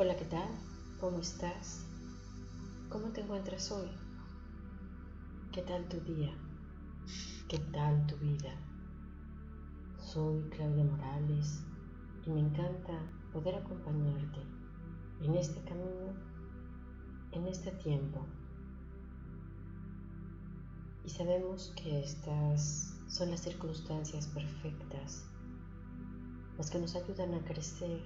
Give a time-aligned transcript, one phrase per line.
[0.00, 0.48] Hola, ¿qué tal?
[1.00, 1.84] ¿Cómo estás?
[2.88, 3.88] ¿Cómo te encuentras hoy?
[5.50, 6.32] ¿Qué tal tu día?
[7.48, 8.54] ¿Qué tal tu vida?
[9.98, 11.64] Soy Claudia Morales
[12.24, 12.92] y me encanta
[13.32, 14.38] poder acompañarte
[15.24, 16.14] en este camino,
[17.32, 18.24] en este tiempo.
[21.04, 25.24] Y sabemos que estas son las circunstancias perfectas,
[26.56, 28.00] las que nos ayudan a crecer,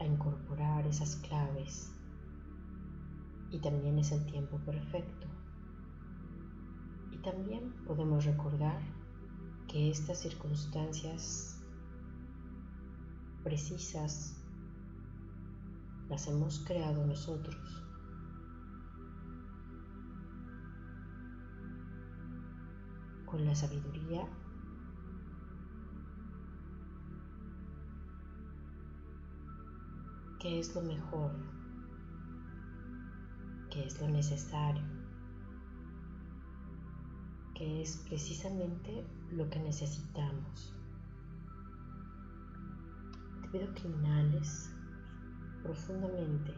[0.00, 1.92] a incorporar esas claves.
[3.50, 5.26] Y también es el tiempo perfecto.
[7.12, 8.80] Y también podemos recordar
[9.68, 11.62] que estas circunstancias
[13.44, 14.36] precisas
[16.08, 17.56] las hemos creado nosotros.
[23.26, 24.26] Con la sabiduría
[30.40, 31.32] qué es lo mejor,
[33.70, 34.82] qué es lo necesario,
[37.54, 40.74] qué es precisamente lo que necesitamos.
[43.42, 44.74] Te pido que inhales
[45.62, 46.54] profundamente.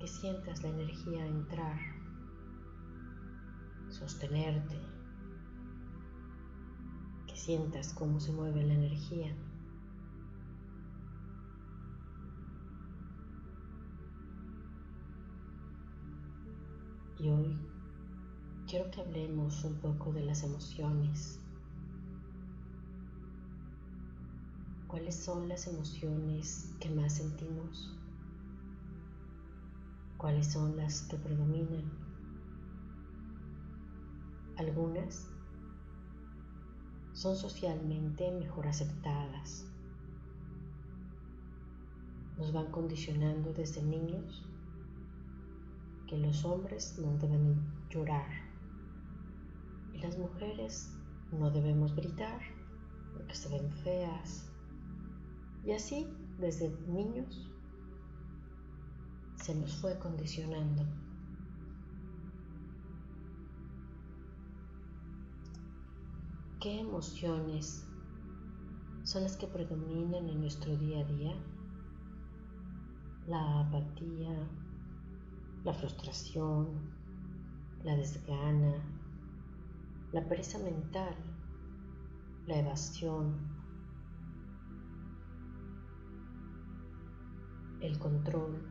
[0.00, 1.78] Que sientas la energía entrar,
[3.90, 4.97] sostenerte
[7.48, 9.34] sientas cómo se mueve la energía.
[17.18, 17.56] Y hoy
[18.66, 21.40] quiero que hablemos un poco de las emociones.
[24.86, 27.96] ¿Cuáles son las emociones que más sentimos?
[30.18, 31.90] ¿Cuáles son las que predominan?
[34.58, 35.37] Algunas
[37.18, 39.66] son socialmente mejor aceptadas.
[42.36, 44.46] Nos van condicionando desde niños
[46.06, 48.28] que los hombres no deben llorar
[49.92, 50.96] y las mujeres
[51.32, 52.40] no debemos gritar
[53.12, 54.48] porque se ven feas.
[55.64, 56.06] Y así,
[56.38, 57.50] desde niños,
[59.34, 60.84] se nos fue condicionando.
[66.60, 67.86] ¿Qué emociones
[69.04, 71.32] son las que predominan en nuestro día a día?
[73.28, 74.50] La apatía,
[75.62, 76.66] la frustración,
[77.84, 78.74] la desgana,
[80.10, 81.14] la pereza mental,
[82.46, 83.38] la evasión,
[87.78, 88.66] el control,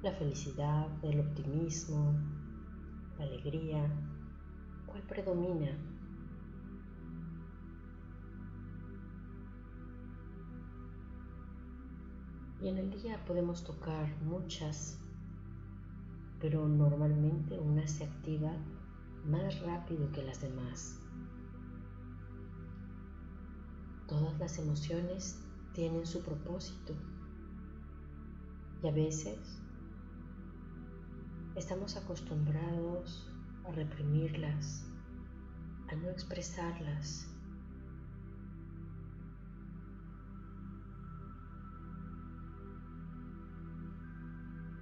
[0.00, 2.14] la felicidad, el optimismo,
[3.18, 4.15] la alegría,
[4.96, 5.76] ¿Cuál predomina?
[12.62, 14.98] Y en el día podemos tocar muchas,
[16.40, 18.52] pero normalmente una se activa
[19.26, 20.98] más rápido que las demás.
[24.08, 25.42] Todas las emociones
[25.74, 26.94] tienen su propósito
[28.82, 29.60] y a veces
[31.54, 33.30] estamos acostumbrados
[33.66, 34.86] a reprimirlas,
[35.88, 37.28] a no expresarlas.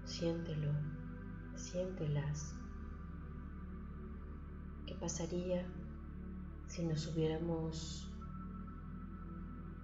[0.05, 0.72] Siéntelo,
[1.55, 2.55] siéntelas.
[4.87, 5.66] ¿Qué pasaría
[6.66, 8.09] si nos hubiéramos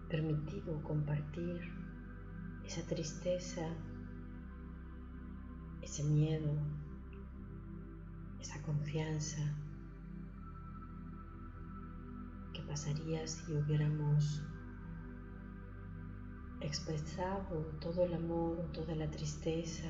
[0.08, 1.60] permitido compartir
[2.64, 3.62] esa tristeza,
[5.82, 6.52] ese miedo,
[8.40, 9.42] esa confianza.
[12.52, 14.42] ¿Qué pasaría si hubiéramos
[16.60, 19.88] expresado todo el amor, toda la tristeza?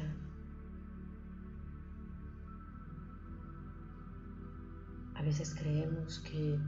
[5.14, 6.58] A veces creemos que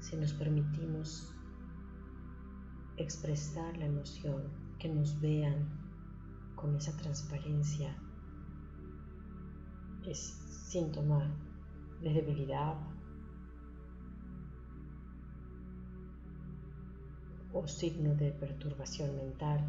[0.00, 1.34] si nos permitimos
[2.96, 4.44] expresar la emoción,
[4.78, 5.68] que nos vean
[6.54, 7.96] con esa transparencia,
[10.06, 11.34] es síntoma
[12.02, 12.76] de debilidad
[17.54, 19.60] o signo de perturbación mental.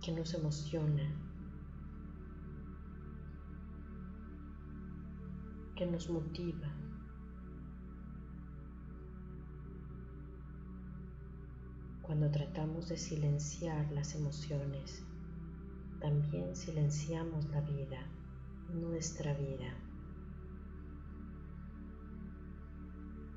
[0.00, 1.06] que nos emociona,
[5.76, 6.70] que nos motiva.
[12.00, 15.04] Cuando tratamos de silenciar las emociones
[16.00, 17.98] también silenciamos la vida,
[18.72, 19.74] nuestra vida.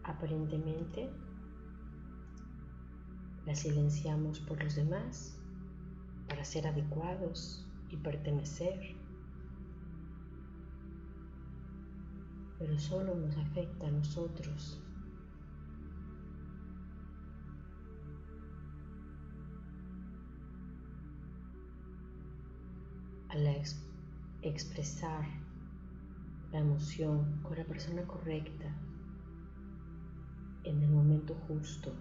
[0.03, 1.09] Aparentemente,
[3.45, 5.37] la silenciamos por los demás,
[6.27, 8.95] para ser adecuados y pertenecer.
[12.59, 14.81] Pero solo nos afecta a nosotros
[23.31, 23.47] Al
[24.41, 25.25] expresar
[26.51, 28.67] la emoción con la persona correcta
[30.65, 31.93] en el momento justo.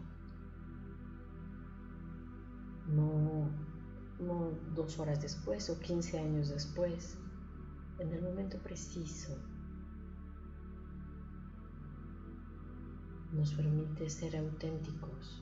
[2.97, 3.49] No,
[4.19, 7.17] no dos horas después o 15 años después,
[8.01, 9.33] en el momento preciso.
[13.33, 15.41] Nos permite ser auténticos,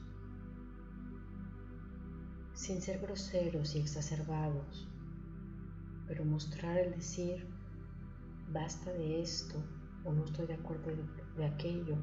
[2.53, 4.87] sin ser groseros y exacerbados,
[6.09, 7.47] pero mostrar el decir,
[8.51, 9.63] basta de esto,
[10.05, 10.91] o no estoy de acuerdo
[11.37, 11.97] de, aquello,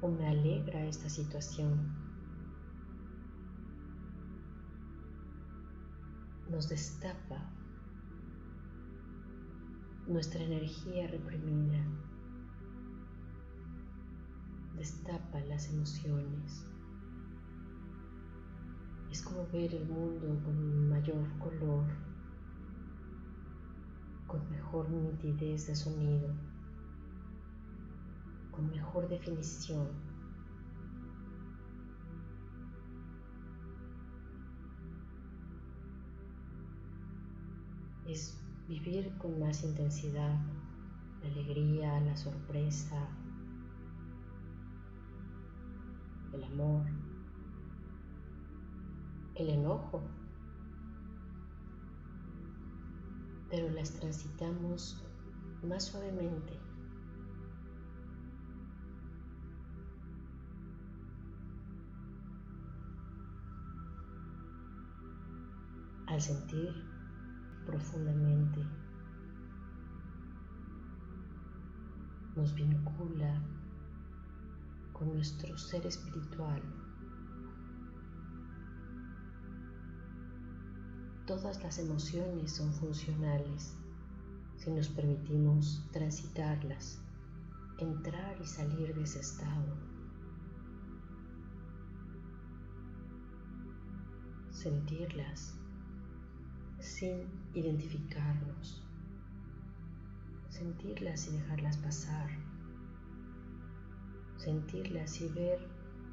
[0.00, 1.92] o me alegra esta situación.
[6.48, 7.50] Nos destapa
[10.06, 11.84] nuestra energía reprimida,
[14.76, 16.64] destapa las emociones.
[19.10, 22.07] Es como ver el mundo con mayor color
[24.28, 26.28] con mejor nitidez de sonido,
[28.52, 29.88] con mejor definición.
[38.06, 38.38] Es
[38.68, 40.38] vivir con más intensidad
[41.22, 43.08] la alegría, la sorpresa,
[46.34, 46.84] el amor,
[49.34, 50.17] el enojo
[53.50, 55.02] pero las transitamos
[55.62, 56.58] más suavemente.
[66.06, 66.72] Al sentir
[67.66, 68.64] profundamente,
[72.34, 73.42] nos vincula
[74.92, 76.77] con nuestro ser espiritual.
[81.28, 83.76] Todas las emociones son funcionales
[84.56, 87.02] si nos permitimos transitarlas,
[87.76, 89.76] entrar y salir de ese estado.
[94.50, 95.54] Sentirlas
[96.78, 98.82] sin identificarnos.
[100.48, 102.30] Sentirlas y dejarlas pasar.
[104.38, 105.58] Sentirlas y ver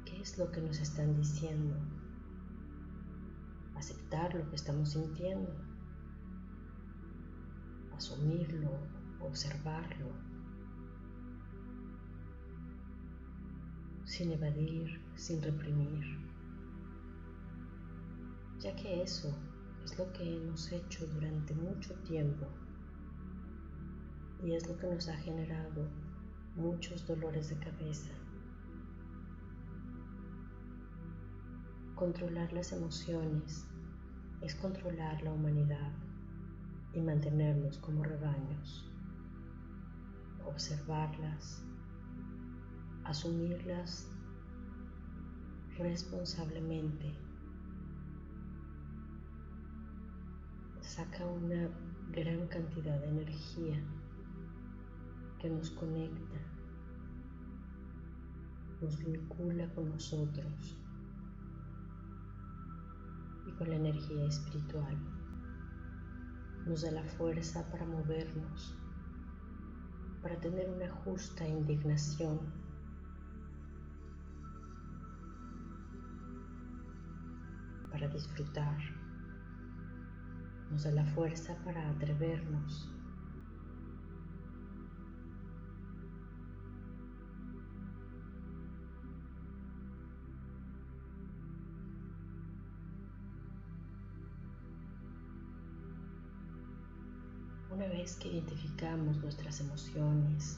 [0.04, 1.95] qué es lo que nos están diciendo
[3.76, 5.54] aceptar lo que estamos sintiendo,
[7.94, 8.70] asumirlo,
[9.20, 10.12] observarlo,
[14.04, 16.04] sin evadir, sin reprimir,
[18.60, 19.36] ya que eso
[19.84, 22.46] es lo que hemos hecho durante mucho tiempo
[24.42, 25.88] y es lo que nos ha generado
[26.54, 28.12] muchos dolores de cabeza.
[31.96, 33.66] Controlar las emociones
[34.42, 35.92] es controlar la humanidad
[36.92, 38.86] y mantenernos como rebaños,
[40.44, 41.64] observarlas,
[43.02, 44.10] asumirlas
[45.78, 47.14] responsablemente.
[50.82, 51.70] Saca una
[52.12, 53.82] gran cantidad de energía
[55.40, 56.36] que nos conecta,
[58.82, 60.76] nos vincula con nosotros
[63.58, 64.96] con la energía espiritual.
[66.66, 68.76] Nos da la fuerza para movernos,
[70.22, 72.40] para tener una justa indignación.
[77.90, 78.76] para disfrutar.
[80.70, 82.90] Nos da la fuerza para atrevernos
[97.76, 100.56] Una vez que identificamos nuestras emociones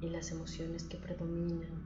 [0.00, 1.82] y las emociones que predominan,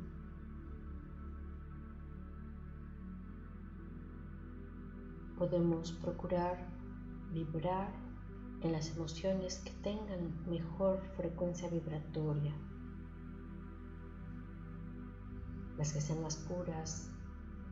[5.38, 6.68] podemos procurar
[7.32, 7.94] vibrar
[8.60, 12.52] en las emociones que tengan mejor frecuencia vibratoria,
[15.78, 17.08] las que sean más puras,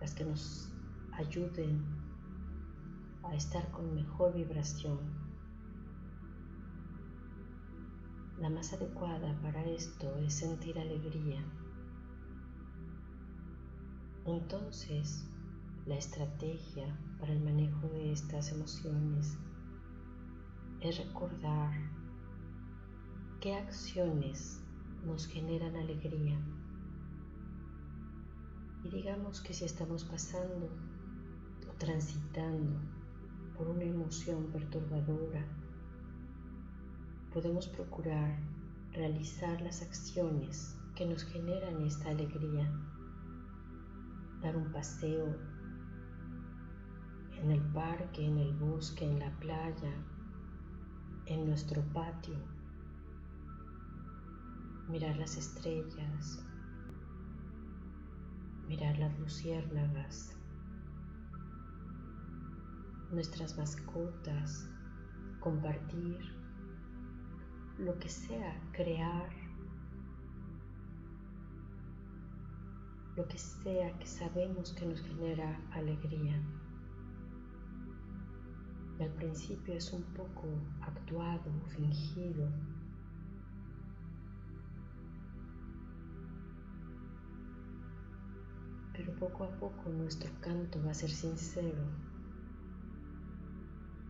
[0.01, 0.73] las que nos
[1.13, 1.85] ayuden
[3.23, 5.30] a estar con mejor vibración.
[8.41, 11.45] La más adecuada para esto es sentir alegría,
[14.25, 15.27] Entonces,
[15.87, 19.37] la estrategia para el manejo de estas emociones
[20.81, 21.73] es recordar
[23.41, 24.63] qué acciones
[25.05, 26.39] nos generan alegría.
[28.85, 30.71] Y digamos que si estamos pasando
[31.69, 32.79] o transitando
[33.57, 35.45] por una emoción perturbadora,
[37.33, 38.39] podemos procurar
[38.93, 42.71] realizar las acciones que nos generan esta alegría.
[44.43, 45.37] Dar un paseo
[47.41, 49.93] en el parque, en el bosque, en la playa,
[51.27, 52.37] en nuestro patio,
[54.89, 56.45] mirar las estrellas,
[58.67, 60.37] mirar las luciérnagas,
[63.13, 64.69] nuestras mascotas,
[65.39, 66.40] compartir,
[67.81, 69.31] lo que sea, crear,
[73.17, 76.41] lo que sea que sabemos que nos genera alegría
[79.05, 80.47] al principio es un poco
[80.83, 82.49] actuado, fingido.
[88.93, 91.83] Pero poco a poco nuestro canto va a ser sincero.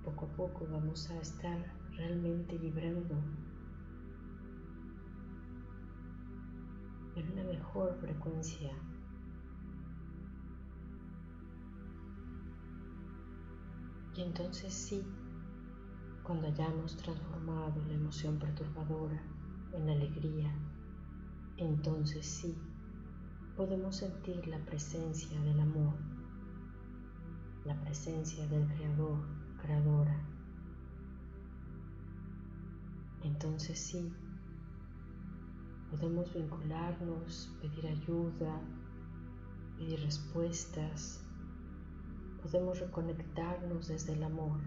[0.05, 3.15] Poco a poco vamos a estar realmente vibrando
[7.29, 8.71] una mejor frecuencia
[14.21, 15.03] Y entonces sí,
[16.23, 19.23] cuando hayamos transformado la emoción perturbadora
[19.73, 20.53] en alegría,
[21.57, 22.55] entonces sí,
[23.57, 25.95] podemos sentir la presencia del amor,
[27.65, 29.21] la presencia del Creador,
[29.63, 30.21] Creadora.
[33.23, 34.13] Entonces sí,
[35.91, 38.61] podemos vincularnos, pedir ayuda,
[39.77, 41.21] pedir respuestas,
[42.43, 44.61] podemos reconectarnos desde el amor.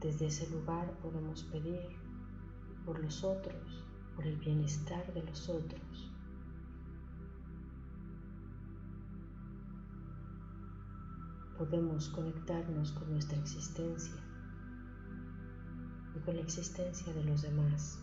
[0.00, 1.80] Desde ese lugar podemos pedir
[2.84, 3.84] por los otros,
[4.14, 6.10] por el bienestar de los otros.
[11.56, 14.14] Podemos conectarnos con nuestra existencia
[16.14, 17.98] y con la existencia de los demás.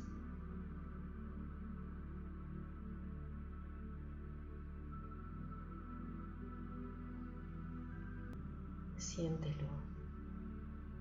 [9.15, 9.69] Siéntelo.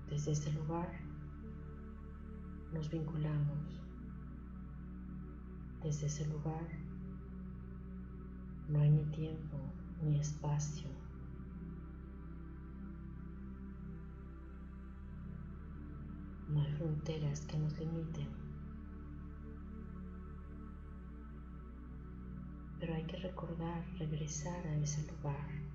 [0.09, 0.89] Desde este lugar
[2.71, 3.81] nos vinculamos.
[5.83, 6.65] Desde ese lugar
[8.69, 9.57] no hay ni tiempo
[10.01, 10.87] ni espacio.
[16.47, 18.29] No hay fronteras que nos limiten.
[22.79, 25.74] Pero hay que recordar regresar a ese lugar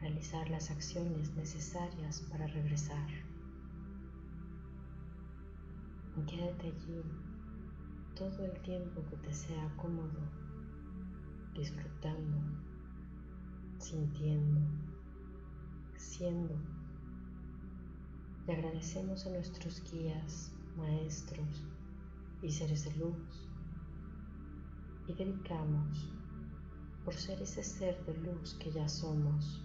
[0.00, 3.08] realizar las acciones necesarias para regresar.
[6.16, 7.02] Y quédate allí
[8.14, 10.20] todo el tiempo que te sea cómodo,
[11.54, 12.38] disfrutando,
[13.78, 14.60] sintiendo,
[15.96, 16.54] siendo.
[18.48, 21.66] Y agradecemos a nuestros guías, maestros
[22.42, 23.48] y seres de luz.
[25.06, 26.10] Y dedicamos
[27.04, 29.64] por ser ese ser de luz que ya somos